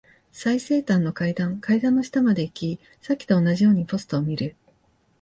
[0.31, 1.59] 最西端の階段。
[1.59, 4.55] 階段の下まで行き、さっきと同じようにポストを見る。